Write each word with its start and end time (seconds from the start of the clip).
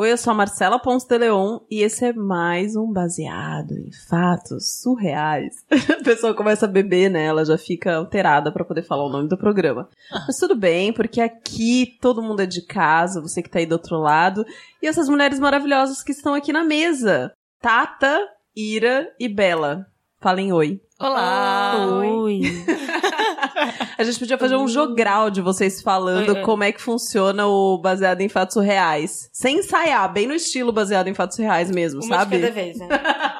Oi, 0.00 0.12
eu 0.12 0.16
sou 0.16 0.30
a 0.30 0.34
Marcela 0.34 0.78
Ponce 0.78 1.08
de 1.08 1.18
Leon 1.18 1.58
e 1.68 1.82
esse 1.82 2.04
é 2.04 2.12
mais 2.12 2.76
um 2.76 2.92
baseado 2.92 3.72
em 3.72 3.90
fatos 4.08 4.78
surreais. 4.80 5.56
A 5.90 6.04
pessoa 6.04 6.32
começa 6.36 6.66
a 6.66 6.68
beber, 6.68 7.10
né? 7.10 7.24
Ela 7.24 7.44
já 7.44 7.58
fica 7.58 7.96
alterada 7.96 8.52
para 8.52 8.64
poder 8.64 8.82
falar 8.82 9.04
o 9.04 9.10
nome 9.10 9.28
do 9.28 9.36
programa. 9.36 9.88
Mas 10.08 10.38
tudo 10.38 10.54
bem, 10.54 10.92
porque 10.92 11.20
aqui 11.20 11.98
todo 12.00 12.22
mundo 12.22 12.42
é 12.42 12.46
de 12.46 12.64
casa, 12.64 13.20
você 13.20 13.42
que 13.42 13.50
tá 13.50 13.58
aí 13.58 13.66
do 13.66 13.72
outro 13.72 13.98
lado, 13.98 14.46
e 14.80 14.86
essas 14.86 15.08
mulheres 15.08 15.40
maravilhosas 15.40 16.00
que 16.00 16.12
estão 16.12 16.32
aqui 16.32 16.52
na 16.52 16.62
mesa. 16.62 17.32
Tata, 17.60 18.24
Ira 18.56 19.12
e 19.18 19.28
Bela. 19.28 19.84
Falem 20.20 20.52
oi. 20.52 20.80
Olá! 20.98 21.86
Oi. 22.02 22.40
A 23.96 24.02
gente 24.02 24.18
podia 24.18 24.36
fazer 24.38 24.56
um 24.56 24.66
jogral 24.66 25.30
de 25.30 25.40
vocês 25.40 25.80
falando 25.80 26.36
É, 26.36 26.40
é. 26.40 26.42
como 26.44 26.64
é 26.64 26.72
que 26.72 26.80
funciona 26.80 27.46
o 27.46 27.78
baseado 27.78 28.20
em 28.20 28.28
fatos 28.28 28.56
reais. 28.62 29.28
Sem 29.32 29.58
ensaiar, 29.58 30.12
bem 30.12 30.26
no 30.26 30.34
estilo 30.34 30.72
baseado 30.72 31.06
em 31.08 31.14
fatos 31.14 31.36
reais 31.38 31.70
mesmo, 31.70 32.02
Uma 32.02 32.18
sabe? 32.18 32.36
de 32.36 32.42
cada 32.42 32.52
vez, 32.54 32.78
né? 32.78 32.88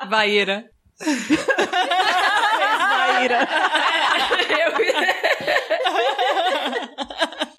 Vai, 0.08 0.30
Ira. 0.30 0.64
Maíra. 2.90 3.48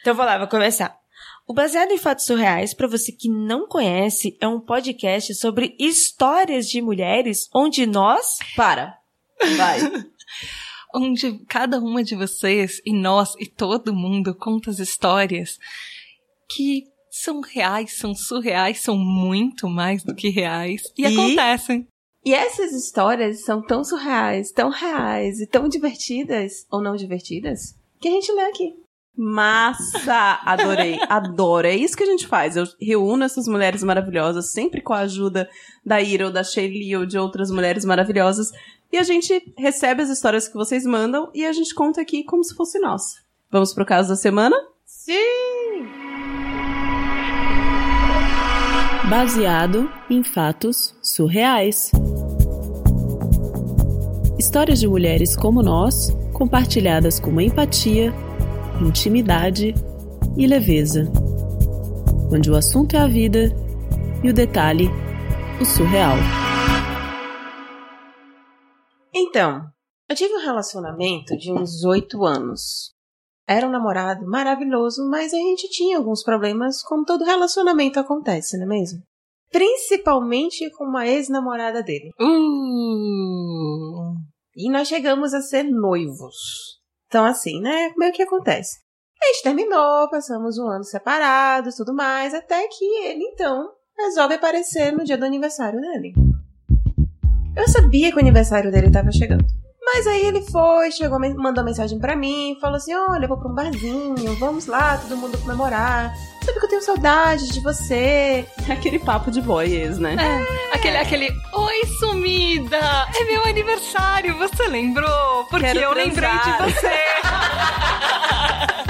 Então 0.02 0.16
vou 0.16 0.26
lá, 0.26 0.38
vou 0.38 0.48
começar. 0.48 0.96
O 1.48 1.54
Baseado 1.54 1.92
em 1.92 1.98
Fatos 1.98 2.26
Surreais, 2.26 2.74
pra 2.76 2.88
você 2.88 3.12
que 3.12 3.28
não 3.30 3.68
conhece, 3.68 4.38
é 4.40 4.48
um 4.48 4.60
podcast 4.60 5.34
sobre 5.36 5.76
histórias 5.80 6.68
de 6.70 6.80
mulheres 6.82 7.50
onde 7.54 7.86
nós 7.88 8.38
Para. 8.56 8.99
Vai. 9.58 9.80
Onde 10.94 11.40
cada 11.46 11.80
uma 11.80 12.04
de 12.04 12.16
vocês 12.16 12.82
e 12.86 12.92
nós 12.92 13.36
e 13.40 13.46
todo 13.46 13.94
mundo 13.94 14.34
conta 14.36 14.72
as 14.72 14.80
histórias 14.80 15.58
que 16.50 16.84
são 17.12 17.42
reais, 17.42 17.98
são 17.98 18.16
surreais, 18.16 18.80
são 18.80 18.98
muito 18.98 19.70
mais 19.70 20.04
do 20.04 20.16
que 20.16 20.30
reais 20.30 20.82
e, 20.98 21.04
E? 21.04 21.06
acontecem. 21.06 21.88
E 22.26 22.34
essas 22.34 22.74
histórias 22.74 23.44
são 23.44 23.62
tão 23.62 23.84
surreais, 23.84 24.52
tão 24.52 24.70
reais 24.70 25.40
e 25.40 25.48
tão 25.48 25.70
divertidas, 25.70 26.66
ou 26.70 26.82
não 26.82 26.96
divertidas, 26.96 27.76
que 28.00 28.08
a 28.08 28.12
gente 28.12 28.32
lê 28.32 28.44
aqui. 28.44 28.74
Massa! 29.16 30.40
Adorei, 30.46 31.00
adoro. 31.10 31.68
É 31.68 31.76
isso 31.76 31.98
que 31.98 32.04
a 32.04 32.08
gente 32.08 32.28
faz. 32.28 32.56
Eu 32.56 32.66
reúno 32.82 33.24
essas 33.24 33.48
mulheres 33.48 33.84
maravilhosas, 33.84 34.52
sempre 34.52 34.82
com 34.82 34.94
a 34.94 35.00
ajuda 35.00 35.50
da 35.86 36.02
Ira 36.02 36.26
ou 36.26 36.32
da 36.32 36.44
Shelly 36.44 36.96
ou 36.96 37.06
de 37.06 37.18
outras 37.18 37.52
mulheres 37.52 37.84
maravilhosas. 37.84 38.52
E 38.92 38.98
a 38.98 39.04
gente 39.04 39.54
recebe 39.58 40.02
as 40.02 40.10
histórias 40.10 40.48
que 40.48 40.56
vocês 40.56 40.84
mandam 40.86 41.30
e 41.34 41.46
a 41.46 41.54
gente 41.54 41.74
conta 41.74 42.02
aqui 42.02 42.24
como 42.24 42.44
se 42.44 42.56
fosse 42.56 42.80
nossa. 42.80 43.18
Vamos 43.52 43.74
pro 43.74 43.86
caso 43.86 44.10
da 44.10 44.16
semana? 44.16 44.56
Baseado 49.10 49.92
em 50.10 50.24
fatos 50.24 50.96
surreais. 51.02 51.92
Histórias 54.38 54.80
de 54.80 54.88
mulheres 54.88 55.36
como 55.36 55.62
nós, 55.62 56.16
compartilhadas 56.32 57.20
com 57.20 57.42
empatia, 57.42 58.14
intimidade 58.82 59.74
e 60.38 60.48
leveza. 60.48 61.12
Onde 62.32 62.50
o 62.50 62.56
assunto 62.56 62.96
é 62.96 63.00
a 63.00 63.08
vida 63.08 63.54
e 64.24 64.30
o 64.30 64.34
detalhe, 64.34 64.90
o 65.62 65.66
surreal. 65.66 66.16
Então, 69.14 69.64
eu 70.10 70.16
tive 70.16 70.34
um 70.34 70.42
relacionamento 70.42 71.38
de 71.38 71.52
uns 71.52 71.84
oito 71.84 72.24
anos. 72.26 72.94
Era 73.48 73.68
um 73.68 73.72
namorado 73.72 74.26
maravilhoso, 74.28 75.10
mas 75.10 75.34
a 75.34 75.38
gente 75.38 75.68
tinha 75.70 75.98
alguns 75.98 76.24
problemas, 76.24 76.84
como 76.84 77.04
todo 77.04 77.26
relacionamento 77.26 78.00
acontece, 78.00 78.58
não 78.58 78.66
é 78.66 78.70
mesmo? 78.70 79.02
Principalmente 79.52 80.70
com 80.78 80.86
uma 80.86 81.08
ex-namorada 81.08 81.82
dele. 81.82 82.12
Uh! 82.20 84.14
E 84.56 84.70
nós 84.70 84.88
chegamos 84.88 85.34
a 85.34 85.42
ser 85.42 85.64
noivos. 85.64 86.79
Então, 87.10 87.26
assim, 87.26 87.60
né? 87.60 87.92
É 88.04 88.12
que 88.12 88.22
acontece? 88.22 88.78
A 89.20 89.26
gente 89.26 89.44
terminou, 89.44 90.08
passamos 90.12 90.60
um 90.60 90.68
ano 90.68 90.84
separados, 90.84 91.76
tudo 91.76 91.92
mais, 91.92 92.36
até 92.36 92.68
que 92.68 92.86
ele, 93.04 93.24
então, 93.24 93.72
resolve 93.98 94.36
aparecer 94.36 94.94
no 94.94 95.04
dia 95.04 95.18
do 95.18 95.26
aniversário 95.26 95.82
dele. 95.82 96.14
Eu 97.58 97.68
sabia 97.68 98.12
que 98.12 98.16
o 98.16 98.20
aniversário 98.20 98.72
dele 98.72 98.88
estava 98.88 99.12
chegando. 99.12 99.44
Mas 99.92 100.06
aí 100.06 100.26
ele 100.28 100.42
foi, 100.44 100.92
chegou, 100.92 101.20
mandou 101.20 101.64
mensagem 101.64 101.98
pra 102.00 102.16
mim, 102.16 102.56
falou 102.62 102.78
assim: 102.78 102.94
Olha, 102.94 103.26
eu 103.26 103.28
vou 103.28 103.38
pra 103.38 103.50
um 103.50 103.56
barzinho, 103.56 104.36
vamos 104.36 104.68
lá, 104.68 104.98
todo 104.98 105.18
mundo 105.18 105.38
comemorar. 105.40 106.14
Sabe 106.46 106.60
que 106.60 106.66
eu 106.66 106.70
tenho 106.70 106.82
saudade 106.82 107.50
de 107.50 107.60
você. 107.60 108.46
Aquele 108.70 109.00
papo 109.00 109.32
de 109.32 109.42
boy 109.42 109.72
ex, 109.72 109.98
né? 109.98 110.16
Aquele, 110.72 110.98
aquele, 110.98 111.30
oi 111.54 111.86
sumida, 112.00 112.80
é 113.20 113.24
meu 113.26 113.44
aniversário, 113.46 114.38
você 114.38 114.68
lembrou? 114.68 115.46
Porque 115.50 115.66
Quero 115.66 115.80
eu 115.80 115.94
lembrei 115.94 116.30
de 116.30 116.42
transar." 116.42 116.72
você. 116.72 116.90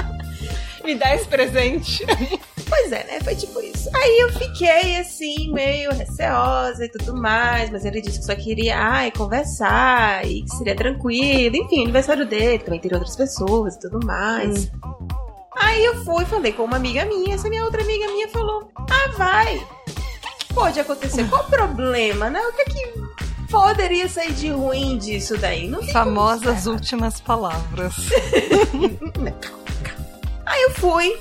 Me 0.84 0.94
dá 0.94 1.14
esse 1.14 1.26
presente. 1.26 2.04
É, 2.92 3.04
né? 3.04 3.20
Foi 3.22 3.34
tipo 3.34 3.60
isso. 3.60 3.88
Aí 3.94 4.20
eu 4.20 4.32
fiquei 4.32 4.96
assim, 4.96 5.52
meio 5.52 5.92
receosa 5.92 6.84
e 6.84 6.88
tudo 6.88 7.14
mais, 7.16 7.70
mas 7.70 7.84
ele 7.84 8.00
disse 8.00 8.18
que 8.18 8.24
só 8.24 8.34
queria, 8.34 8.78
ai, 8.78 9.10
conversar 9.10 10.26
e 10.26 10.42
que 10.42 10.50
seria 10.56 10.74
tranquilo. 10.74 11.56
Enfim, 11.56 11.82
aniversário 11.84 12.26
dele, 12.26 12.58
também 12.62 12.80
teria 12.80 12.96
outras 12.98 13.16
pessoas 13.16 13.76
e 13.76 13.80
tudo 13.80 14.04
mais. 14.04 14.70
Aí 15.56 15.84
eu 15.84 16.04
fui, 16.04 16.24
falei 16.24 16.52
com 16.52 16.64
uma 16.64 16.76
amiga 16.76 17.04
minha, 17.04 17.34
essa 17.34 17.48
minha 17.48 17.64
outra 17.64 17.82
amiga 17.82 18.06
minha 18.08 18.28
falou: 18.28 18.70
Ah, 18.76 19.10
vai! 19.16 19.56
O 19.56 19.60
que, 20.38 20.46
que 20.46 20.54
pode 20.54 20.80
acontecer? 20.80 21.28
Qual 21.28 21.42
o 21.44 21.48
problema, 21.50 22.30
né? 22.30 22.40
O 22.40 22.52
que 22.52 22.64
que 22.64 22.92
poderia 23.50 24.08
sair 24.08 24.32
de 24.32 24.48
ruim 24.48 24.96
disso 24.96 25.36
daí? 25.36 25.68
Não 25.68 25.80
como 25.80 25.92
Famosas 25.92 26.58
esperar. 26.58 26.74
últimas 26.74 27.20
palavras. 27.20 27.94
Aí 30.46 30.62
eu 30.62 30.70
fui. 30.74 31.16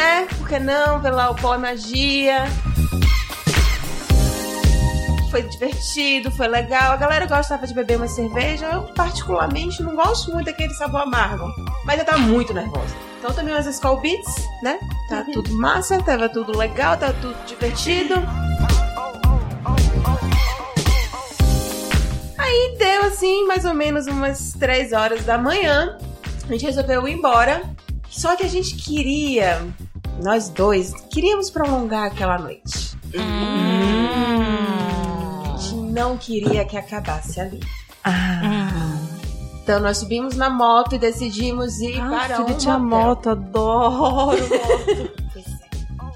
Né? 0.00 0.26
Por 0.38 0.48
que 0.48 0.58
não? 0.58 0.98
Ver 0.98 1.10
lá 1.10 1.28
o 1.28 1.34
pó 1.34 1.58
magia. 1.58 2.44
Foi 5.30 5.42
divertido, 5.42 6.30
foi 6.30 6.48
legal. 6.48 6.92
A 6.92 6.96
galera 6.96 7.26
gostava 7.26 7.66
de 7.66 7.74
beber 7.74 7.98
uma 7.98 8.08
cerveja. 8.08 8.64
Eu, 8.72 8.82
particularmente, 8.94 9.82
não 9.82 9.94
gosto 9.94 10.32
muito 10.32 10.46
daquele 10.46 10.72
sabor 10.72 11.02
amargo. 11.02 11.44
Mas 11.84 11.98
eu 11.98 12.06
tava 12.06 12.16
muito 12.16 12.54
nervosa. 12.54 12.96
Então, 13.18 13.34
tomei 13.34 13.52
umas 13.52 13.66
Skull 13.66 14.00
Beats, 14.00 14.34
né? 14.62 14.78
Tá 15.10 15.22
tudo 15.30 15.54
massa, 15.54 16.02
tava 16.02 16.30
tudo 16.30 16.56
legal, 16.56 16.96
tava 16.96 17.12
tudo 17.20 17.36
divertido. 17.46 18.14
Aí 22.38 22.74
deu 22.78 23.02
assim, 23.04 23.44
mais 23.46 23.66
ou 23.66 23.74
menos 23.74 24.06
umas 24.06 24.54
3 24.54 24.94
horas 24.94 25.26
da 25.26 25.36
manhã. 25.36 25.98
A 26.48 26.52
gente 26.52 26.64
resolveu 26.64 27.06
ir 27.06 27.12
embora. 27.12 27.62
Só 28.08 28.34
que 28.34 28.42
a 28.42 28.48
gente 28.48 28.74
queria, 28.74 29.62
nós 30.22 30.48
dois, 30.48 30.92
queríamos 31.10 31.50
prolongar 31.50 32.06
aquela 32.06 32.38
noite. 32.38 32.96
A 35.54 35.56
gente 35.56 35.74
não 35.92 36.16
queria 36.16 36.64
que 36.64 36.76
acabasse 36.76 37.40
ali. 37.40 37.60
Então 39.62 39.80
nós 39.80 39.98
subimos 39.98 40.36
na 40.36 40.50
moto 40.50 40.94
e 40.94 40.98
decidimos 40.98 41.80
ir 41.80 42.00
para 42.00 42.42
um 42.42 42.46
filho, 42.46 42.58
tinha 42.58 42.78
motel. 42.78 43.06
moto, 43.06 43.30
adoro 43.30 44.08
moto. 44.08 45.20
É. 45.36 45.40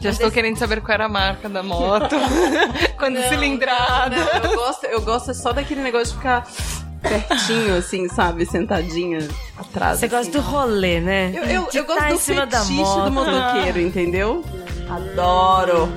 Já 0.00 0.10
estou 0.10 0.30
querendo 0.30 0.56
saber 0.58 0.82
qual 0.82 0.94
era 0.94 1.06
a 1.06 1.08
marca 1.08 1.48
da 1.48 1.62
moto. 1.62 2.14
Quando 2.98 3.14
Não, 3.14 3.28
cilindrada. 3.28 4.16
Não, 4.16 4.50
eu 4.50 4.56
gosto, 4.56 4.84
eu 4.84 5.00
gosto 5.00 5.32
só 5.32 5.52
daquele 5.52 5.80
negócio 5.80 6.08
de 6.08 6.14
ficar 6.18 6.46
pertinho, 7.04 7.76
assim, 7.76 8.08
sabe? 8.08 8.46
Sentadinha 8.46 9.18
atrás. 9.56 9.98
Você 9.98 10.06
assim. 10.06 10.16
gosta 10.16 10.32
do 10.32 10.40
rolê, 10.40 11.00
né? 11.00 11.30
Eu, 11.34 11.44
eu, 11.44 11.68
De 11.70 11.78
eu 11.78 11.84
gosto 11.84 12.00
tá 12.00 12.08
do 12.08 12.14
em 12.14 12.18
cima 12.18 12.46
da 12.46 12.60
fetiche 12.60 12.80
moto. 12.80 13.04
do 13.04 13.12
motoqueiro, 13.12 13.80
entendeu? 13.80 14.44
Adoro. 14.88 15.92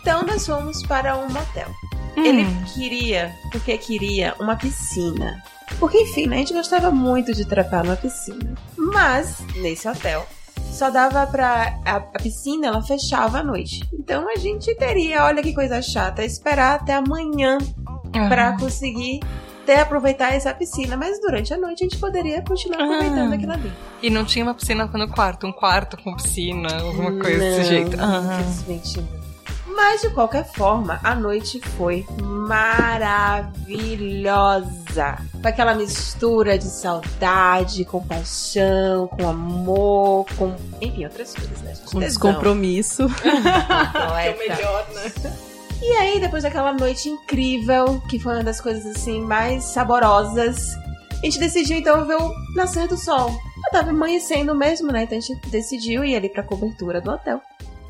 Então 0.00 0.24
nós 0.24 0.46
fomos 0.46 0.82
para 0.82 1.16
um 1.16 1.28
motel. 1.28 1.68
Hum. 2.16 2.24
Ele 2.24 2.46
queria, 2.74 3.32
porque 3.52 3.76
queria 3.78 4.34
uma 4.40 4.56
piscina. 4.56 5.42
Porque, 5.78 5.98
enfim, 5.98 6.26
né, 6.26 6.36
a 6.36 6.38
gente 6.38 6.54
gostava 6.54 6.90
muito 6.90 7.32
de 7.34 7.44
trepar 7.44 7.84
numa 7.84 7.96
piscina. 7.96 8.54
Mas, 8.76 9.38
nesse 9.56 9.86
hotel, 9.86 10.26
só 10.72 10.90
dava 10.90 11.26
pra. 11.26 11.78
A, 11.84 11.96
a 11.96 12.00
piscina, 12.00 12.68
ela 12.68 12.82
fechava 12.82 13.40
à 13.40 13.44
noite. 13.44 13.86
Então 13.92 14.28
a 14.28 14.36
gente 14.36 14.74
teria, 14.76 15.24
olha 15.24 15.42
que 15.42 15.52
coisa 15.52 15.82
chata, 15.82 16.24
esperar 16.24 16.76
até 16.76 16.94
amanhã 16.94 17.58
pra 18.28 18.56
conseguir 18.58 19.20
ter 19.68 19.80
aproveitar 19.80 20.32
essa 20.34 20.54
piscina. 20.54 20.96
Mas 20.96 21.20
durante 21.20 21.52
a 21.52 21.58
noite 21.58 21.84
a 21.84 21.88
gente 21.88 21.98
poderia 21.98 22.40
continuar 22.40 22.84
aproveitando 22.84 23.32
Ah. 23.32 23.34
aquilo 23.34 23.52
ali. 23.52 23.70
E 24.02 24.08
não 24.08 24.24
tinha 24.24 24.42
uma 24.46 24.54
piscina 24.54 24.86
no 24.86 25.08
quarto, 25.08 25.46
um 25.46 25.52
quarto 25.52 25.98
com 26.02 26.16
piscina, 26.16 26.68
alguma 26.80 27.12
coisa 27.12 27.38
desse 27.38 27.58
Não, 27.60 27.64
jeito. 27.68 27.96
Ah. 28.00 28.38
Infelizmente 28.40 28.96
não. 28.98 29.06
Mas 29.76 30.00
de 30.00 30.08
qualquer 30.10 30.44
forma, 30.44 30.98
a 31.04 31.14
noite 31.14 31.60
foi 31.76 32.04
maravilhosa. 32.20 33.48
Com 35.40 35.46
aquela 35.46 35.72
mistura 35.74 36.58
de 36.58 36.64
saudade, 36.64 37.84
com 37.84 38.02
paixão, 38.04 39.06
com 39.06 39.28
amor, 39.28 40.26
com. 40.36 40.52
Enfim, 40.80 41.04
outras 41.04 41.32
coisas, 41.34 41.60
né? 41.60 41.74
Com 41.92 42.00
descompromisso. 42.00 43.06
Poeta. 43.12 44.92
né? 44.94 45.12
E 45.80 45.92
aí, 45.92 46.20
depois 46.20 46.42
daquela 46.42 46.72
noite 46.72 47.08
incrível, 47.08 48.00
que 48.08 48.18
foi 48.18 48.34
uma 48.34 48.42
das 48.44 48.60
coisas 48.60 48.84
assim 48.96 49.20
mais 49.20 49.64
saborosas, 49.64 50.74
a 51.12 51.24
gente 51.24 51.38
decidiu 51.38 51.78
então 51.78 52.04
ver 52.06 52.16
o 52.16 52.32
nascer 52.54 52.88
do 52.88 52.96
sol. 52.96 53.30
Já 53.30 53.70
tava 53.80 53.90
amanhecendo 53.90 54.54
mesmo, 54.54 54.90
né? 54.92 55.04
Então 55.04 55.16
a 55.16 55.20
gente 55.20 55.48
decidiu 55.50 56.04
ir 56.04 56.16
ali 56.16 56.28
pra 56.28 56.42
cobertura 56.42 57.00
do 57.00 57.10
hotel. 57.10 57.40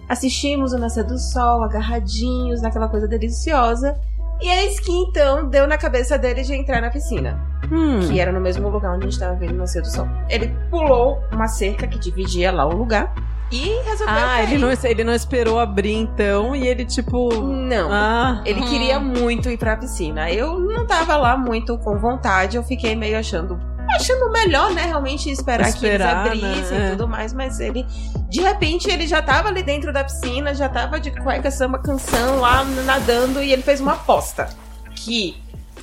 Assistimos 0.09 0.73
o 0.73 0.79
nascer 0.79 1.05
do 1.05 1.19
sol, 1.19 1.63
agarradinhos, 1.63 2.63
naquela 2.63 2.89
coisa 2.89 3.07
deliciosa. 3.09 3.99
E 4.41 4.49
eis 4.49 4.79
que 4.81 4.93
então 4.93 5.49
deu 5.49 5.67
na 5.67 5.77
cabeça 5.77 6.17
dele 6.17 6.43
de 6.43 6.55
entrar 6.55 6.81
na 6.81 6.91
piscina, 6.91 7.41
Hum. 7.73 7.99
que 8.09 8.21
era 8.21 8.31
no 8.31 8.41
mesmo 8.41 8.69
lugar 8.69 8.95
onde 8.95 9.07
a 9.07 9.11
gente 9.11 9.19
tava 9.19 9.35
vendo 9.35 9.55
o 9.55 9.59
nascer 9.59 9.83
do 9.83 9.91
sol. 9.91 10.07
Ele 10.29 10.55
pulou 10.71 11.19
uma 11.33 11.49
cerca 11.49 11.87
que 11.89 11.99
dividia 11.99 12.53
lá 12.53 12.65
o 12.65 12.75
lugar 12.77 13.13
e 13.51 13.81
resolveu. 13.83 14.07
Ah, 14.09 14.43
ele 14.43 14.59
não, 14.59 14.71
ele 14.71 15.05
não 15.05 15.15
esperou 15.15 15.59
abrir 15.59 15.95
então 15.95 16.55
e 16.55 16.67
ele 16.67 16.85
tipo. 16.85 17.33
Não. 17.43 17.91
Ah. 17.91 18.43
Ele 18.45 18.63
queria 18.63 19.01
muito 19.01 19.49
ir 19.49 19.57
pra 19.57 19.77
piscina. 19.77 20.31
Eu 20.31 20.59
não 20.59 20.87
tava 20.87 21.17
lá 21.17 21.37
muito 21.37 21.79
com 21.79 21.99
vontade, 21.99 22.57
eu 22.57 22.63
fiquei 22.63 22.95
meio 22.95 23.19
achando. 23.19 23.59
Achando 23.91 24.31
melhor, 24.31 24.71
né? 24.73 24.83
Realmente 24.83 25.31
esperar, 25.31 25.69
Esperar, 25.69 26.25
que 26.25 26.29
eles 26.29 26.45
abrissem 26.45 26.79
né? 26.79 26.87
e 26.89 26.91
tudo 26.91 27.09
mais, 27.09 27.33
mas 27.33 27.59
ele. 27.59 27.87
De 28.29 28.43
repente, 28.43 28.91
ele 28.91 29.07
já 29.07 29.23
tava 29.23 29.49
ali 29.49 29.63
dentro 29.63 29.93
da 29.93 30.05
piscina, 30.05 30.55
já 30.55 30.69
tava 30.69 31.01
de 31.01 31.11
cueca, 31.11 31.51
samba, 31.51 31.79
canção 31.79 32.41
lá 32.41 32.65
nadando 32.85 33.43
e 33.43 33.51
ele 33.51 33.63
fez 33.63 33.81
uma 33.81 33.93
aposta. 33.93 34.51
Que 34.95 35.37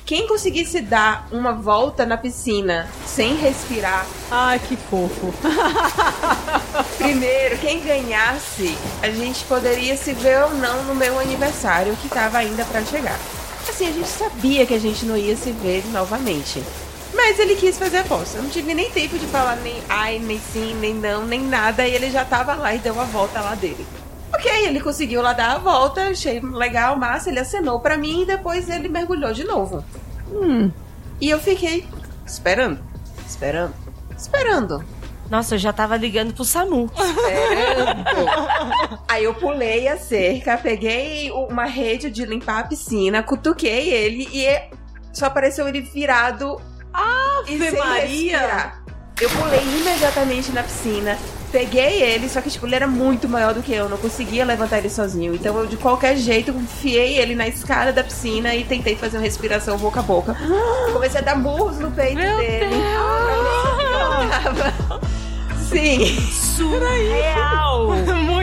quem 0.06 0.28
conseguisse 0.28 0.80
dar 0.80 1.26
uma 1.32 1.52
volta 1.52 2.06
na 2.06 2.16
piscina 2.16 2.88
sem 3.04 3.34
respirar, 3.34 4.06
Ai, 4.30 4.60
que 4.60 4.76
fofo. 4.76 5.34
primeiro, 6.96 7.58
quem 7.58 7.80
ganhasse, 7.80 8.78
a 9.02 9.10
gente 9.10 9.44
poderia 9.46 9.96
se 9.96 10.12
ver 10.12 10.44
ou 10.44 10.54
não 10.54 10.84
no 10.84 10.94
meu 10.94 11.18
aniversário, 11.18 11.96
que 11.96 12.08
tava 12.08 12.38
ainda 12.38 12.64
pra 12.66 12.84
chegar. 12.84 13.18
Assim, 13.68 13.88
a 13.88 13.92
gente 13.92 14.08
sabia 14.08 14.64
que 14.64 14.74
a 14.74 14.78
gente 14.78 15.04
não 15.04 15.16
ia 15.16 15.36
se 15.36 15.50
ver 15.50 15.84
novamente. 15.90 16.62
Mas 17.12 17.40
ele 17.40 17.56
quis 17.56 17.76
fazer 17.76 17.98
a 17.98 18.00
aposta. 18.02 18.38
Eu 18.38 18.44
não 18.44 18.50
tive 18.50 18.74
nem 18.74 18.88
tempo 18.90 19.18
de 19.18 19.26
falar 19.26 19.56
nem 19.56 19.82
ai, 19.88 20.20
nem 20.20 20.38
sim, 20.38 20.76
nem 20.80 20.94
não, 20.94 21.26
nem 21.26 21.40
nada. 21.40 21.84
E 21.84 21.92
ele 21.92 22.12
já 22.12 22.24
tava 22.24 22.54
lá 22.54 22.72
e 22.72 22.78
deu 22.78 23.00
a 23.00 23.04
volta 23.04 23.40
lá 23.40 23.56
dele. 23.56 23.84
Ok, 24.34 24.50
ele 24.66 24.80
conseguiu 24.80 25.22
lá 25.22 25.32
dar 25.32 25.52
a 25.52 25.58
volta, 25.58 26.08
achei 26.08 26.40
legal, 26.40 26.96
massa. 26.96 27.30
Ele 27.30 27.40
acenou 27.40 27.80
pra 27.80 27.96
mim 27.96 28.22
e 28.22 28.26
depois 28.26 28.68
ele 28.68 28.88
mergulhou 28.88 29.32
de 29.32 29.44
novo. 29.44 29.84
Hum. 30.30 30.70
E 31.20 31.30
eu 31.30 31.38
fiquei 31.38 31.88
esperando, 32.26 32.78
esperando, 33.26 33.74
esperando. 34.16 34.84
Nossa, 35.30 35.54
eu 35.54 35.58
já 35.58 35.72
tava 35.72 35.96
ligando 35.96 36.34
pro 36.34 36.44
SAMU. 36.44 36.90
esperando. 36.94 38.04
Aí 39.08 39.24
eu 39.24 39.34
pulei 39.34 39.88
a 39.88 39.96
cerca, 39.96 40.56
peguei 40.56 41.30
uma 41.32 41.64
rede 41.64 42.10
de 42.10 42.24
limpar 42.24 42.60
a 42.60 42.64
piscina, 42.64 43.22
cutuquei 43.22 43.90
ele 43.90 44.28
e 44.32 44.46
só 45.12 45.26
apareceu 45.26 45.66
ele 45.66 45.80
virado 45.80 46.60
e 47.48 47.58
sem 47.58 47.78
Maria! 47.78 48.72
Eu 49.18 49.30
pulei 49.30 49.60
imediatamente 49.62 50.52
na 50.52 50.62
piscina, 50.62 51.16
peguei 51.50 52.02
ele, 52.02 52.28
só 52.28 52.42
que 52.42 52.50
tipo, 52.50 52.66
ele 52.66 52.74
era 52.74 52.86
muito 52.86 53.26
maior 53.26 53.54
do 53.54 53.62
que 53.62 53.72
eu, 53.72 53.88
não 53.88 53.96
conseguia 53.96 54.44
levantar 54.44 54.76
ele 54.76 54.90
sozinho. 54.90 55.34
Então 55.34 55.56
eu 55.58 55.66
de 55.66 55.78
qualquer 55.78 56.18
jeito 56.18 56.50
enfiei 56.50 57.16
ele 57.16 57.34
na 57.34 57.48
escada 57.48 57.94
da 57.94 58.04
piscina 58.04 58.54
e 58.54 58.62
tentei 58.62 58.94
fazer 58.94 59.16
uma 59.16 59.22
respiração 59.22 59.78
boca 59.78 60.00
a 60.00 60.02
boca. 60.02 60.36
Comecei 60.92 61.20
a 61.20 61.24
dar 61.24 61.34
murros 61.34 61.78
no 61.78 61.90
peito 61.90 62.20
Meu 62.20 62.36
dele. 62.36 62.76
Voltava. 64.18 65.00
Sim. 65.66 66.20
Surreal. 66.30 67.88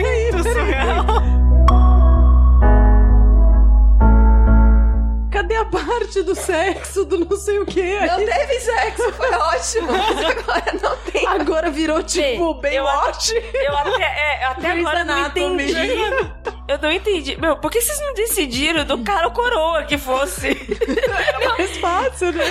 Cadê 5.34 5.56
a 5.56 5.64
parte 5.64 6.22
do 6.22 6.32
sexo, 6.32 7.04
do 7.04 7.18
não 7.18 7.36
sei 7.36 7.58
o 7.58 7.66
quê? 7.66 7.98
Não 8.06 8.18
teve 8.18 8.60
sexo, 8.60 9.12
foi 9.14 9.34
ótimo. 9.34 9.88
Mas 9.90 10.24
agora 10.24 10.78
não 10.80 10.96
tem. 10.98 11.26
Agora 11.26 11.70
virou 11.70 12.04
tipo 12.04 12.54
Bem, 12.54 12.74
eu 12.76 12.84
Baywatch. 12.84 13.32
Eu 13.52 13.76
até, 13.76 14.02
é, 14.04 14.44
até 14.44 14.70
agora 14.70 15.04
não 15.04 15.26
entendi. 15.26 15.74
Eu 16.66 16.78
não 16.78 16.90
entendi. 16.90 17.36
Meu, 17.38 17.56
por 17.58 17.70
que 17.70 17.80
vocês 17.80 18.00
não 18.00 18.14
decidiram 18.14 18.84
do 18.86 18.98
cara 19.04 19.26
ou 19.26 19.32
coroa 19.32 19.84
que 19.84 19.98
fosse? 19.98 20.48
É 21.44 21.48
mais 21.58 21.76
fácil, 21.76 22.32
né? 22.32 22.44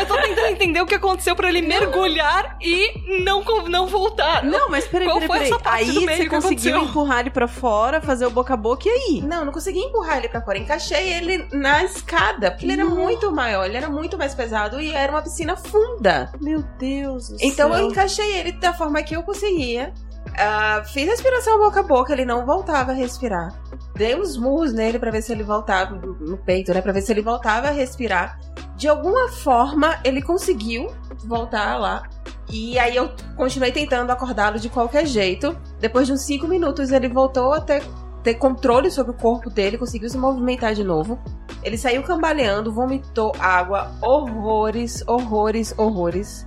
Eu 0.00 0.06
tô 0.06 0.16
tentando 0.20 0.46
entender 0.48 0.80
o 0.80 0.86
que 0.86 0.94
aconteceu 0.94 1.36
pra 1.36 1.48
ele 1.48 1.60
mergulhar 1.62 2.56
e 2.60 3.22
não, 3.22 3.42
não 3.68 3.86
voltar. 3.86 4.42
Não, 4.42 4.68
mas 4.68 4.86
peraí, 4.86 5.06
Qual 5.06 5.20
peraí, 5.20 5.28
foi 5.28 5.38
peraí. 5.38 5.50
essa 5.52 5.62
parte 5.62 5.82
Aí 5.84 5.94
você 5.94 6.16
que 6.24 6.28
conseguiu 6.28 6.74
aconteceu? 6.76 6.82
empurrar 6.82 7.20
ele 7.20 7.30
pra 7.30 7.46
fora, 7.46 8.00
fazer 8.00 8.26
o 8.26 8.30
boca 8.30 8.54
a 8.54 8.56
boca 8.56 8.84
e 8.88 8.90
aí? 8.90 9.20
Não, 9.22 9.44
não 9.44 9.52
consegui 9.52 9.78
empurrar 9.80 10.18
ele 10.18 10.28
pra 10.28 10.40
fora. 10.40 10.58
Encaixei 10.58 11.12
ele 11.12 11.46
na 11.52 11.84
escada, 11.84 12.50
porque 12.50 12.64
ele 12.66 12.72
era 12.72 12.84
muito 12.84 13.30
maior, 13.30 13.66
ele 13.66 13.76
era 13.76 13.88
muito 13.90 14.16
mais 14.18 14.34
pesado 14.34 14.80
e 14.80 14.92
era 14.92 15.12
uma 15.12 15.22
piscina 15.22 15.56
funda. 15.56 16.32
Meu 16.40 16.62
Deus 16.78 17.28
do 17.28 17.36
Então 17.40 17.70
céu. 17.72 17.78
eu 17.82 17.90
encaixei 17.90 18.32
ele 18.38 18.52
da 18.52 18.72
forma 18.72 19.02
que 19.02 19.14
eu 19.14 19.22
conseguia. 19.22 19.92
Ah, 20.40 20.84
fiz 20.84 21.04
respiração 21.08 21.58
boca 21.58 21.80
a 21.80 21.82
boca, 21.82 22.12
ele 22.12 22.24
não 22.24 22.46
voltava 22.46 22.92
a 22.92 22.94
respirar. 22.94 23.52
Dei 23.96 24.14
uns 24.14 24.36
murros 24.36 24.72
nele 24.72 24.96
pra 24.96 25.10
ver 25.10 25.20
se 25.20 25.32
ele 25.32 25.42
voltava 25.42 25.96
no 25.96 26.36
peito, 26.38 26.72
né? 26.72 26.80
Pra 26.80 26.92
ver 26.92 27.02
se 27.02 27.10
ele 27.10 27.22
voltava 27.22 27.66
a 27.66 27.72
respirar. 27.72 28.38
De 28.76 28.86
alguma 28.86 29.28
forma, 29.28 29.98
ele 30.04 30.22
conseguiu 30.22 30.94
voltar 31.26 31.76
lá. 31.76 32.04
E 32.48 32.78
aí 32.78 32.94
eu 32.94 33.10
continuei 33.36 33.72
tentando 33.72 34.10
acordá-lo 34.12 34.60
de 34.60 34.70
qualquer 34.70 35.04
jeito. 35.06 35.58
Depois 35.80 36.06
de 36.06 36.12
uns 36.12 36.22
cinco 36.22 36.46
minutos, 36.46 36.92
ele 36.92 37.08
voltou 37.08 37.52
a 37.52 37.60
ter, 37.60 37.82
ter 38.22 38.34
controle 38.34 38.92
sobre 38.92 39.10
o 39.10 39.16
corpo 39.16 39.50
dele, 39.50 39.76
conseguiu 39.76 40.08
se 40.08 40.16
movimentar 40.16 40.72
de 40.72 40.84
novo. 40.84 41.18
Ele 41.64 41.76
saiu 41.76 42.04
cambaleando, 42.04 42.72
vomitou 42.72 43.34
água, 43.40 43.90
horrores, 44.00 45.02
horrores, 45.08 45.74
horrores. 45.76 46.46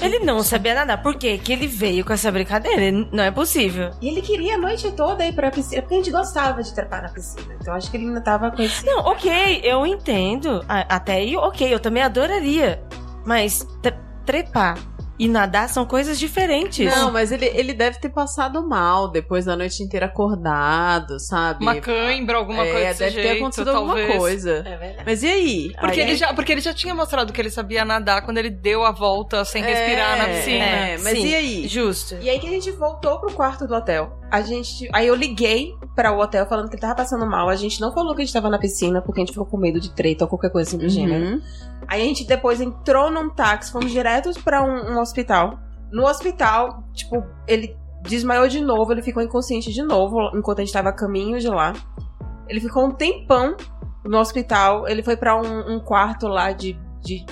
Ele 0.00 0.20
não 0.20 0.42
sabia 0.42 0.74
nadar. 0.74 1.02
Por 1.02 1.14
quê? 1.16 1.38
Que 1.42 1.52
ele 1.52 1.66
veio 1.66 2.04
com 2.04 2.12
essa 2.12 2.30
brincadeira. 2.32 2.90
Não 3.12 3.22
é 3.24 3.30
possível. 3.30 3.90
E 4.00 4.08
ele 4.08 4.22
queria 4.22 4.54
a 4.54 4.58
noite 4.58 4.90
toda 4.92 5.24
ir 5.26 5.32
pra 5.34 5.50
piscina, 5.50 5.82
porque 5.82 5.94
a 5.94 5.98
gente 5.98 6.10
gostava 6.10 6.62
de 6.62 6.74
trepar 6.74 7.02
na 7.02 7.08
piscina. 7.08 7.54
Então 7.60 7.74
acho 7.74 7.90
que 7.90 7.96
ele 7.96 8.06
ainda 8.06 8.20
tava 8.20 8.50
com 8.50 8.62
esse. 8.62 8.84
Não, 8.86 9.00
ok, 9.00 9.60
eu 9.62 9.84
entendo. 9.86 10.64
Até 10.68 11.14
aí, 11.14 11.36
ok, 11.36 11.72
eu 11.72 11.78
também 11.80 12.02
adoraria. 12.02 12.82
Mas 13.26 13.66
tre- 13.82 13.94
trepar 14.24 14.78
e 15.18 15.28
nadar 15.28 15.68
são 15.68 15.86
coisas 15.86 16.18
diferentes. 16.18 16.84
Não, 16.84 17.10
mas 17.12 17.30
ele, 17.30 17.46
ele 17.46 17.72
deve 17.72 17.98
ter 18.00 18.08
passado 18.08 18.66
mal 18.66 19.08
depois 19.08 19.44
da 19.44 19.56
noite 19.56 19.82
inteira 19.82 20.06
acordado, 20.06 21.18
sabe? 21.20 21.62
Uma 21.62 21.76
cãibra, 21.76 22.36
alguma 22.36 22.64
é, 22.66 22.70
coisa 22.72 22.86
desse 22.88 22.98
deve 23.00 23.16
ter 23.16 23.22
jeito, 23.22 23.36
acontecido 23.38 23.72
talvez. 23.72 24.00
alguma 24.06 24.18
coisa. 24.18 24.50
É 24.66 24.76
verdade. 24.76 25.02
Mas 25.06 25.22
e 25.22 25.26
aí? 25.28 25.72
Porque 25.80 26.00
Aí 26.00 26.08
ele, 26.08 26.16
já, 26.16 26.34
porque 26.34 26.52
ele 26.52 26.60
já 26.60 26.74
tinha 26.74 26.94
mostrado 26.94 27.32
que 27.32 27.40
ele 27.40 27.50
sabia 27.50 27.84
nadar 27.84 28.22
quando 28.22 28.38
ele 28.38 28.50
deu 28.50 28.84
a 28.84 28.90
volta 28.90 29.44
sem 29.44 29.62
respirar 29.62 30.18
na 30.18 30.24
É, 30.28 30.36
piscina. 30.36 30.64
É, 30.64 30.98
mas 30.98 31.18
Sim. 31.18 31.26
e 31.28 31.34
aí? 31.34 31.68
Justo. 31.68 32.16
E 32.20 32.28
aí 32.28 32.38
que 32.38 32.46
a 32.46 32.50
gente 32.50 32.70
voltou 32.72 33.18
pro 33.20 33.32
quarto 33.32 33.66
do 33.66 33.74
hotel. 33.74 34.18
A 34.34 34.42
gente. 34.42 34.90
Aí 34.92 35.06
eu 35.06 35.14
liguei 35.14 35.76
para 35.94 36.10
o 36.10 36.18
hotel 36.18 36.44
falando 36.44 36.68
que 36.68 36.74
ele 36.74 36.80
tava 36.80 36.96
passando 36.96 37.24
mal. 37.24 37.48
A 37.48 37.54
gente 37.54 37.80
não 37.80 37.92
falou 37.92 38.16
que 38.16 38.22
a 38.22 38.24
gente 38.24 38.34
tava 38.34 38.50
na 38.50 38.58
piscina, 38.58 39.00
porque 39.00 39.20
a 39.20 39.22
gente 39.22 39.32
ficou 39.32 39.46
com 39.46 39.56
medo 39.56 39.78
de 39.78 39.94
treta 39.94 40.24
ou 40.24 40.28
qualquer 40.28 40.50
coisa 40.50 40.68
assim 40.68 40.76
do 40.76 40.88
gênero. 40.88 41.24
Uhum. 41.24 41.42
Aí 41.86 42.02
a 42.02 42.04
gente 42.04 42.26
depois 42.26 42.60
entrou 42.60 43.12
num 43.12 43.30
táxi, 43.30 43.70
fomos 43.70 43.92
diretos 43.92 44.36
pra 44.36 44.60
um, 44.60 44.92
um 44.92 45.00
hospital. 45.00 45.60
No 45.92 46.04
hospital, 46.04 46.82
tipo, 46.92 47.24
ele 47.46 47.76
desmaiou 48.02 48.48
de 48.48 48.60
novo, 48.60 48.90
ele 48.90 49.02
ficou 49.02 49.22
inconsciente 49.22 49.72
de 49.72 49.84
novo 49.84 50.36
enquanto 50.36 50.58
a 50.58 50.64
gente 50.64 50.74
tava 50.74 50.88
a 50.88 50.92
caminho 50.92 51.38
de 51.38 51.46
lá. 51.46 51.72
Ele 52.48 52.58
ficou 52.58 52.86
um 52.86 52.90
tempão 52.90 53.56
no 54.04 54.18
hospital. 54.18 54.88
Ele 54.88 55.04
foi 55.04 55.16
pra 55.16 55.40
um, 55.40 55.76
um 55.76 55.78
quarto 55.78 56.26
lá 56.26 56.50
de, 56.50 56.76
de 57.04 57.24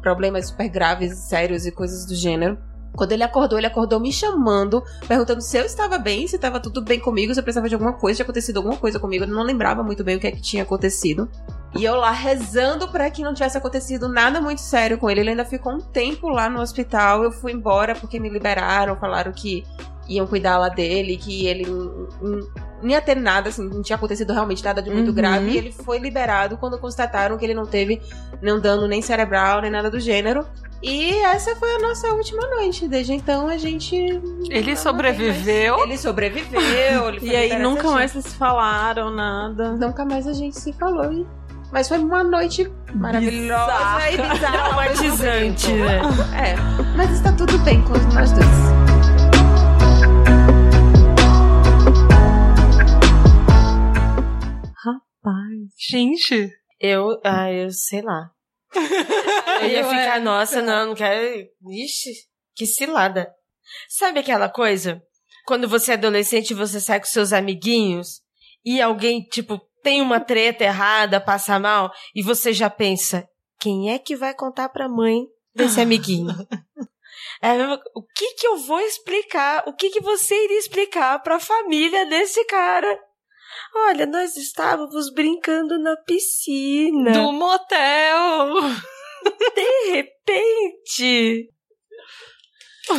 problemas 0.00 0.46
super 0.50 0.68
graves, 0.68 1.18
sérios 1.28 1.66
e 1.66 1.72
coisas 1.72 2.06
do 2.06 2.14
gênero. 2.14 2.56
Quando 2.96 3.12
ele 3.12 3.22
acordou, 3.22 3.58
ele 3.58 3.66
acordou 3.66 3.98
me 3.98 4.12
chamando, 4.12 4.82
perguntando 5.06 5.40
se 5.40 5.56
eu 5.56 5.64
estava 5.64 5.98
bem, 5.98 6.26
se 6.26 6.36
estava 6.36 6.60
tudo 6.60 6.80
bem 6.80 7.00
comigo, 7.00 7.34
se 7.34 7.40
eu 7.40 7.44
precisava 7.44 7.68
de 7.68 7.74
alguma 7.74 7.92
coisa, 7.92 8.16
tinha 8.16 8.24
acontecido 8.24 8.58
alguma 8.58 8.76
coisa 8.76 9.00
comigo. 9.00 9.24
Ele 9.24 9.32
não 9.32 9.42
lembrava 9.42 9.82
muito 9.82 10.04
bem 10.04 10.16
o 10.16 10.20
que, 10.20 10.26
é 10.26 10.30
que 10.30 10.40
tinha 10.40 10.62
acontecido. 10.62 11.28
E 11.76 11.84
eu 11.84 11.96
lá 11.96 12.12
rezando 12.12 12.86
pra 12.88 13.10
que 13.10 13.22
não 13.22 13.34
tivesse 13.34 13.58
acontecido 13.58 14.08
nada 14.08 14.40
muito 14.40 14.60
sério 14.60 14.96
com 14.96 15.10
ele. 15.10 15.20
Ele 15.20 15.30
ainda 15.30 15.44
ficou 15.44 15.72
um 15.72 15.80
tempo 15.80 16.28
lá 16.28 16.48
no 16.48 16.60
hospital. 16.60 17.24
Eu 17.24 17.32
fui 17.32 17.52
embora 17.52 17.96
porque 17.96 18.20
me 18.20 18.28
liberaram, 18.28 18.94
falaram 18.96 19.32
que 19.32 19.64
iam 20.08 20.26
cuidar 20.26 20.58
lá 20.58 20.68
dele, 20.68 21.16
que 21.16 21.46
ele 21.46 21.64
não- 21.66 22.88
ia 22.90 23.00
ter 23.00 23.16
nada, 23.16 23.48
assim, 23.48 23.66
não 23.68 23.80
tinha 23.82 23.96
acontecido 23.96 24.32
realmente 24.32 24.62
nada 24.62 24.82
de 24.82 24.90
muito 24.90 25.08
Uhum. 25.08 25.14
grave. 25.14 25.50
E 25.50 25.56
ele 25.56 25.72
foi 25.72 25.98
liberado 25.98 26.56
quando 26.58 26.78
constataram 26.78 27.38
que 27.38 27.44
ele 27.44 27.54
não 27.54 27.64
teve 27.66 28.00
nenhum 28.42 28.60
dano 28.60 28.86
nem 28.86 29.00
cerebral, 29.00 29.60
nem 29.62 29.70
nada 29.70 29.90
do 29.90 29.98
gênero. 29.98 30.44
E 30.82 31.14
essa 31.22 31.56
foi 31.56 31.76
a 31.76 31.78
nossa 31.78 32.08
última 32.08 32.46
noite. 32.56 32.86
Desde 32.86 33.14
então 33.14 33.48
a 33.48 33.56
gente. 33.56 33.96
Ele 34.50 34.76
sobreviveu. 34.76 35.78
Ele 35.78 35.96
sobreviveu. 35.96 37.08
Ele 37.08 37.20
E 37.26 37.34
aí 37.34 37.58
nunca 37.58 37.76
certinho. 37.82 37.92
mais 37.94 38.10
se 38.10 38.22
falaram 38.36 39.10
nada. 39.10 39.70
Nunca 39.72 40.04
mais 40.04 40.26
a 40.26 40.34
gente 40.34 40.58
se 40.60 40.74
falou. 40.74 41.10
e- 41.10 41.26
Mas 41.72 41.88
foi 41.88 41.96
uma 41.98 42.22
noite 42.22 42.70
maravilhosa 42.94 43.64
Bizarra. 43.72 44.10
e 44.10 44.16
bizarra. 44.18 44.58
Traumatizante, 44.68 45.72
né? 45.72 46.00
É, 46.36 46.54
mas 46.96 47.10
está 47.12 47.32
tudo 47.32 47.56
bem 47.60 47.80
com 47.82 47.94
nós 48.12 48.30
dois. 48.32 48.83
Gente, 55.90 56.50
Eu, 56.80 57.20
ah, 57.24 57.50
eu 57.50 57.70
sei 57.70 58.02
lá. 58.02 58.30
Eu 59.62 59.68
ia 59.68 59.84
ficar, 59.84 60.20
nossa, 60.20 60.60
não, 60.60 60.88
não 60.88 60.94
quero. 60.94 61.46
Ixi, 61.70 62.10
que 62.54 62.66
cilada. 62.66 63.32
Sabe 63.88 64.20
aquela 64.20 64.48
coisa? 64.48 65.00
Quando 65.46 65.68
você 65.68 65.92
é 65.92 65.94
adolescente 65.94 66.50
e 66.50 66.54
você 66.54 66.80
sai 66.80 66.98
com 66.98 67.06
seus 67.06 67.32
amiguinhos 67.32 68.20
e 68.64 68.80
alguém, 68.80 69.22
tipo, 69.22 69.60
tem 69.82 70.00
uma 70.00 70.18
treta 70.18 70.64
errada, 70.64 71.20
passa 71.20 71.58
mal, 71.58 71.92
e 72.14 72.22
você 72.22 72.52
já 72.52 72.70
pensa, 72.70 73.28
quem 73.60 73.92
é 73.92 73.98
que 73.98 74.16
vai 74.16 74.34
contar 74.34 74.70
pra 74.70 74.88
mãe 74.88 75.26
desse 75.54 75.80
amiguinho? 75.80 76.34
É, 77.40 77.52
o 77.94 78.02
que 78.02 78.34
que 78.34 78.46
eu 78.46 78.56
vou 78.56 78.80
explicar? 78.80 79.64
O 79.66 79.74
que 79.74 79.90
que 79.90 80.00
você 80.00 80.34
iria 80.44 80.58
explicar 80.58 81.18
pra 81.22 81.38
família 81.38 82.06
desse 82.06 82.44
cara? 82.46 82.98
Olha, 83.74 84.06
nós 84.06 84.36
estávamos 84.36 85.12
brincando 85.12 85.78
na 85.78 85.96
piscina. 85.96 87.12
do 87.12 87.32
motel. 87.32 88.54
De 89.54 89.90
repente. 89.92 91.48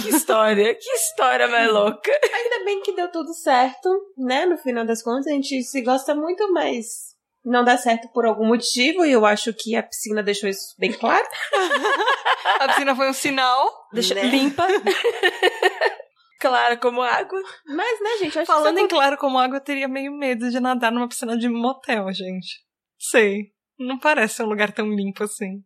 Que 0.02 0.10
história, 0.10 0.74
que 0.74 0.90
história 0.92 1.48
mais 1.48 1.72
louca. 1.72 2.12
Ainda 2.34 2.66
bem 2.66 2.82
que 2.82 2.94
deu 2.94 3.12
tudo 3.12 3.34
certo, 3.36 3.90
né? 4.18 4.46
No 4.46 4.58
final 4.58 4.84
das 4.86 5.04
contas, 5.04 5.28
a 5.28 5.32
gente 5.32 5.62
se 5.64 5.82
gosta 5.84 6.16
muito, 6.16 6.52
mas 6.52 7.14
não 7.44 7.64
dá 7.64 7.78
certo 7.78 8.10
por 8.12 8.26
algum 8.26 8.48
motivo. 8.48 9.06
E 9.06 9.12
eu 9.12 9.24
acho 9.26 9.54
que 9.54 9.76
a 9.76 9.84
piscina 9.84 10.24
deixou 10.24 10.50
isso 10.50 10.74
bem 10.80 10.92
claro. 10.92 11.26
A 12.60 12.68
piscina 12.70 12.96
foi 12.96 13.10
um 13.10 13.14
sinal. 13.14 13.70
Deixa 13.92 14.16
Né? 14.16 14.24
limpa. 14.24 14.66
Clara 16.40 16.78
como 16.78 17.02
água. 17.02 17.42
Mas, 17.66 18.02
né, 18.02 18.18
gente, 18.20 18.40
acho 18.40 18.46
Falando 18.46 18.76
que 18.76 18.82
em 18.82 18.88
claro 18.88 19.18
como 19.18 19.38
água, 19.38 19.58
eu 19.58 19.64
teria 19.64 19.88
meio 19.88 20.12
medo 20.12 20.50
de 20.50 20.60
nadar 20.60 20.92
numa 20.92 21.08
piscina 21.08 21.38
de 21.38 21.48
motel, 21.50 22.12
gente. 22.12 22.64
Sei. 23.00 23.54
Não 23.80 23.98
parece 23.98 24.42
um 24.44 24.48
lugar 24.48 24.72
tão 24.72 24.88
limpo 24.88 25.24
assim. 25.24 25.64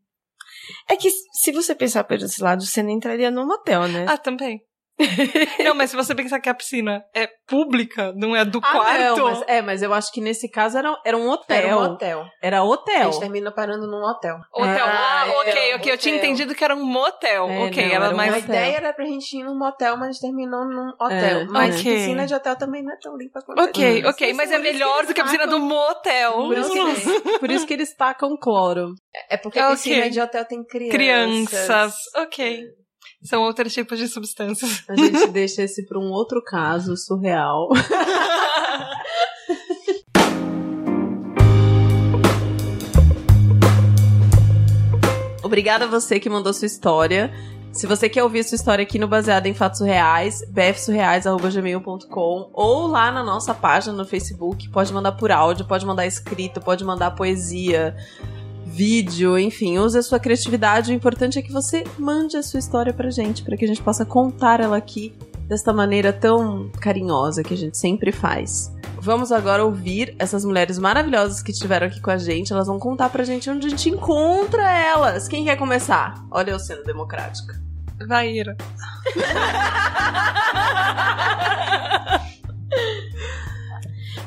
É 0.88 0.96
que 0.96 1.10
se 1.10 1.52
você 1.52 1.76
pensar 1.76 2.04
por 2.04 2.18
esse 2.18 2.42
lado, 2.42 2.64
você 2.64 2.84
nem 2.84 2.98
entraria 2.98 3.32
num 3.32 3.46
motel, 3.46 3.88
né? 3.88 4.06
Ah, 4.08 4.18
também. 4.18 4.62
não, 5.64 5.74
mas 5.76 5.90
se 5.90 5.96
você 5.96 6.14
pensar 6.14 6.40
que 6.40 6.50
a 6.50 6.54
piscina 6.54 7.02
é 7.16 7.28
pública, 7.48 8.12
não 8.16 8.36
é 8.36 8.44
do 8.44 8.60
Ah, 8.64 8.72
quarto. 8.72 9.18
não, 9.18 9.24
mas, 9.26 9.44
é, 9.48 9.62
mas 9.62 9.82
eu 9.82 9.94
acho 9.94 10.12
que 10.12 10.20
nesse 10.22 10.50
caso 10.50 10.78
era, 10.78 10.94
era 11.06 11.18
um 11.18 11.30
hotel. 11.30 11.58
era 11.58 11.78
um 11.78 11.82
hotel. 11.82 12.26
Era 12.42 12.58
A 12.60 12.64
hotel. 12.64 13.12
gente 13.12 13.20
terminou 13.22 13.54
parando 13.54 13.88
num 13.88 14.04
hotel. 14.04 14.36
Hotel. 14.54 14.86
Ah, 14.86 15.22
Ah, 15.22 15.26
ok, 15.40 15.72
é, 15.72 15.76
ok. 15.76 15.92
Eu 15.94 15.98
tinha 15.98 16.16
hotel. 16.16 16.26
entendido 16.30 16.54
que 16.56 16.64
era 16.64 16.76
um 16.76 16.84
motel. 16.86 17.50
É, 17.50 17.66
ok, 17.68 17.84
não, 17.88 17.94
era 17.96 18.06
era 18.06 18.14
um 18.14 18.18
mais. 18.18 18.34
A 18.34 18.38
hotel. 18.38 18.50
ideia 18.56 18.76
era 18.78 18.94
pra 18.94 19.06
gente 19.06 19.38
ir 19.38 19.44
num 19.44 19.58
motel, 19.58 19.98
mas 19.98 20.10
a 20.10 20.12
gente 20.12 20.22
terminou 20.22 20.66
num 20.66 20.90
hotel. 21.00 21.40
É, 21.42 21.46
mas 21.46 21.80
ok. 21.80 21.94
piscina 21.96 22.26
de 22.28 22.34
hotel 22.34 22.56
também 22.58 22.84
não 22.84 22.94
é 22.94 22.98
tão 23.02 23.16
limpa 23.18 23.42
quanto 23.42 23.62
Ok, 23.62 24.04
a 24.06 24.10
ok, 24.10 24.34
mas 24.34 24.52
é 24.52 24.58
melhor 24.60 25.06
do 25.06 25.14
que 25.14 25.22
a 25.22 25.24
piscina 25.24 25.46
do 25.48 25.54
tacam- 25.54 25.68
motel. 25.68 26.34
Por 26.34 26.58
isso, 26.58 26.72
que 26.74 26.80
eles, 26.80 27.04
por 27.40 27.52
isso 27.52 27.68
que 27.68 27.74
eles 27.74 27.96
tacam 27.96 28.30
cloro. 28.40 28.94
É 29.30 29.38
porque 29.38 29.60
a 29.60 29.70
piscina 29.72 30.10
de 30.10 30.20
hotel 30.20 30.46
tem 30.46 30.64
crianças. 30.64 30.92
Crianças. 30.94 31.96
Ok. 32.16 32.64
São 33.24 33.42
outros 33.42 33.74
tipos 33.74 33.98
de 34.00 34.08
substâncias. 34.08 34.84
A 34.88 34.96
gente 34.96 35.28
deixa 35.28 35.64
esse 35.64 35.86
pra 35.86 36.00
um 36.00 36.10
outro 36.10 36.42
caso 36.42 36.96
surreal. 36.96 37.68
Obrigada 45.44 45.84
a 45.86 45.88
você 45.88 46.20
que 46.20 46.30
mandou 46.30 46.54
sua 46.54 46.68
história. 46.68 47.34
Se 47.74 47.86
você 47.86 48.08
quer 48.08 48.24
ouvir 48.24 48.42
sua 48.44 48.56
história 48.56 48.84
aqui 48.84 48.98
no 48.98 49.08
Baseado 49.08 49.48
em 49.48 49.54
Fatos 49.54 49.82
Reais, 49.82 50.42
bfsurreais.gmail.com 50.50 52.50
ou 52.54 52.88
lá 52.88 53.12
na 53.12 53.24
nossa 53.24 53.54
página 53.54 53.94
no 53.94 54.06
Facebook, 54.06 54.70
pode 54.70 54.94
mandar 54.94 55.12
por 55.14 55.32
áudio, 55.32 55.68
pode 55.68 55.86
mandar 55.86 56.08
escrito, 56.08 56.62
pode 56.62 56.86
mandar 56.86 57.12
poesia, 57.12 57.96
vídeo, 58.70 59.38
enfim, 59.38 59.78
use 59.78 59.98
a 59.98 60.04
sua 60.04 60.20
criatividade. 60.20 60.92
O 60.92 60.96
importante 60.96 61.40
é 61.40 61.42
que 61.42 61.52
você 61.52 61.84
mande 61.98 62.38
a 62.38 62.44
sua 62.44 62.60
história 62.60 62.94
pra 62.94 63.10
gente, 63.10 63.44
para 63.44 63.58
que 63.58 63.66
a 63.66 63.68
gente 63.68 63.82
possa 63.82 64.06
contar 64.06 64.60
ela 64.60 64.78
aqui 64.78 65.14
desta 65.48 65.74
maneira 65.74 66.14
tão 66.14 66.70
carinhosa 66.80 67.44
que 67.44 67.54
a 67.54 67.58
gente 67.58 67.78
sempre 67.78 68.12
faz. 68.12 68.72
Vamos 69.02 69.32
agora 69.32 69.66
ouvir 69.66 70.14
essas 70.20 70.46
mulheres 70.46 70.78
maravilhosas 70.78 71.42
que 71.42 71.52
estiveram 71.52 71.88
aqui 71.88 72.00
com 72.00 72.12
a 72.12 72.18
gente. 72.18 72.54
Elas 72.54 72.68
vão 72.68 72.78
contar 72.78 73.10
pra 73.10 73.24
gente 73.24 73.50
onde 73.50 73.66
a 73.66 73.70
gente 73.70 73.90
encontra 73.90 74.70
elas. 74.70 75.28
Quem 75.28 75.46
quer 75.46 75.56
começar? 75.56 76.24
Olha 76.30 76.52
eu 76.52 76.60
sendo 76.60 76.84
democrática. 76.84 77.60
Vai, 78.08 78.34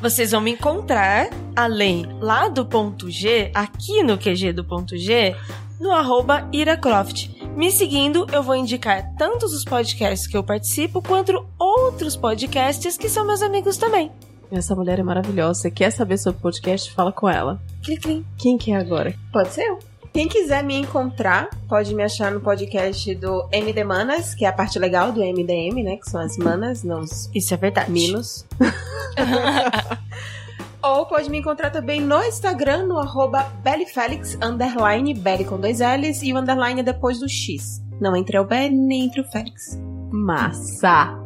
Vocês 0.02 0.32
vão 0.32 0.40
me 0.40 0.50
encontrar, 0.50 1.30
além 1.54 2.08
lá 2.20 2.48
do 2.48 2.66
ponto 2.66 3.08
G, 3.08 3.52
aqui 3.54 4.02
no 4.02 4.18
QG 4.18 4.52
do 4.52 4.64
ponto 4.64 4.96
G, 4.96 5.36
no 5.78 5.92
arroba 5.92 6.48
iracroft. 6.52 7.28
Me 7.54 7.70
seguindo, 7.70 8.26
eu 8.32 8.42
vou 8.42 8.56
indicar 8.56 9.14
tanto 9.16 9.46
os 9.46 9.64
podcasts 9.64 10.26
que 10.26 10.36
eu 10.36 10.42
participo, 10.42 11.00
quanto 11.00 11.46
outros 11.56 12.16
podcasts 12.16 12.96
que 12.96 13.08
são 13.08 13.24
meus 13.24 13.42
amigos 13.42 13.76
também. 13.76 14.10
Essa 14.50 14.74
mulher 14.74 14.98
é 14.98 15.04
maravilhosa. 15.04 15.60
Você 15.60 15.70
quer 15.70 15.92
saber 15.92 16.18
sobre 16.18 16.40
o 16.40 16.42
podcast? 16.42 16.92
Fala 16.92 17.12
com 17.12 17.28
ela. 17.28 17.62
Clim, 17.84 17.96
clim. 17.96 18.26
Quem 18.36 18.58
que 18.58 18.72
é 18.72 18.76
agora? 18.78 19.14
Pode 19.32 19.50
ser 19.50 19.68
eu. 19.68 19.78
Quem 20.12 20.28
quiser 20.28 20.62
me 20.62 20.76
encontrar, 20.76 21.48
pode 21.66 21.94
me 21.94 22.02
achar 22.02 22.30
no 22.30 22.40
podcast 22.40 23.14
do 23.14 23.48
MD 23.50 23.82
Manas, 23.82 24.34
que 24.34 24.44
é 24.44 24.48
a 24.48 24.52
parte 24.52 24.78
legal 24.78 25.10
do 25.10 25.20
MDM, 25.20 25.82
né? 25.82 25.96
Que 25.96 26.10
são 26.10 26.20
as 26.20 26.36
manas, 26.36 26.84
não 26.84 27.00
os 27.00 27.30
Isso 27.34 27.54
é 27.54 27.56
verdade. 27.56 27.90
minos. 27.90 28.44
Ou 30.82 31.06
pode 31.06 31.30
me 31.30 31.38
encontrar 31.38 31.70
também 31.70 32.00
no 32.00 32.22
Instagram, 32.24 32.86
no 32.86 32.98
arroba 32.98 33.44
bellyfelix, 33.62 34.36
underline, 34.42 35.14
belly 35.14 35.44
com 35.46 35.58
dois 35.58 35.78
L's, 35.80 36.22
e 36.22 36.34
o 36.34 36.36
underline 36.36 36.80
é 36.80 36.82
depois 36.82 37.20
do 37.20 37.28
X. 37.28 37.80
Não 37.98 38.14
entre 38.14 38.38
o 38.38 38.44
Belly, 38.44 38.74
nem 38.74 39.04
entre 39.04 39.20
o 39.20 39.24
Félix. 39.24 39.78
Massa! 40.10 41.16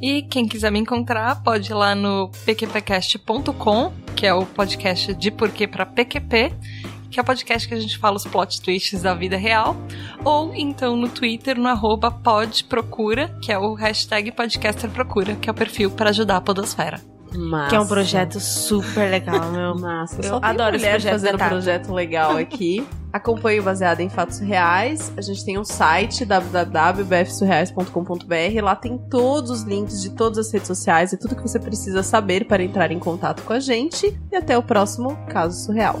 E 0.00 0.22
quem 0.22 0.46
quiser 0.46 0.70
me 0.70 0.78
encontrar, 0.78 1.42
pode 1.42 1.72
ir 1.72 1.74
lá 1.74 1.94
no 1.94 2.30
pqpcast.com, 2.46 3.92
que 4.14 4.26
é 4.26 4.32
o 4.32 4.46
podcast 4.46 5.12
de 5.12 5.30
porquê 5.30 5.66
pra 5.66 5.84
PQP, 5.84 6.54
que 7.14 7.20
é 7.20 7.22
o 7.22 7.24
podcast 7.24 7.68
que 7.68 7.74
a 7.74 7.80
gente 7.80 7.96
fala 7.96 8.16
os 8.16 8.26
plot 8.26 8.60
twists 8.60 9.02
da 9.02 9.14
vida 9.14 9.36
real, 9.36 9.76
ou 10.24 10.52
então 10.52 10.96
no 10.96 11.08
Twitter, 11.08 11.56
no 11.56 11.68
arroba 11.68 12.10
podprocura, 12.10 13.28
que 13.40 13.52
é 13.52 13.58
o 13.58 13.74
hashtag 13.74 14.32
podcasterprocura, 14.32 15.36
que 15.36 15.48
é 15.48 15.52
o 15.52 15.54
perfil 15.54 15.92
para 15.92 16.10
ajudar 16.10 16.38
a 16.38 16.40
podosfera. 16.40 17.00
Massa. 17.32 17.70
Que 17.70 17.76
é 17.76 17.80
um 17.80 17.86
projeto 17.86 18.40
super 18.40 19.08
legal, 19.10 19.52
meu. 19.52 19.76
Massa. 19.78 20.16
Eu 20.16 20.24
Só 20.24 20.40
tem 20.40 20.50
adoro 20.50 20.74
esse 20.76 20.84
mulher 20.84 21.00
projeto 21.00 21.12
fazendo 21.12 21.32
da 21.32 21.38
Tata. 21.38 21.50
projeto 21.50 21.92
legal 21.92 22.36
aqui. 22.36 22.84
Acompanhe 23.12 23.60
o 23.60 23.62
Baseado 23.62 24.00
em 24.00 24.08
Fatos 24.08 24.40
Reais. 24.40 25.12
A 25.16 25.20
gente 25.20 25.44
tem 25.44 25.56
um 25.56 25.64
site, 25.64 26.24
www.bfsurreais.com.br. 26.24 28.62
Lá 28.62 28.74
tem 28.74 28.98
todos 28.98 29.50
os 29.50 29.62
links 29.62 30.02
de 30.02 30.10
todas 30.10 30.38
as 30.38 30.52
redes 30.52 30.66
sociais 30.66 31.12
e 31.12 31.16
tudo 31.16 31.36
que 31.36 31.42
você 31.42 31.60
precisa 31.60 32.02
saber 32.02 32.46
para 32.46 32.60
entrar 32.62 32.90
em 32.90 32.98
contato 32.98 33.44
com 33.44 33.52
a 33.52 33.60
gente. 33.60 34.18
E 34.32 34.36
até 34.36 34.58
o 34.58 34.62
próximo 34.62 35.16
Caso 35.28 35.64
Surreal. 35.64 36.00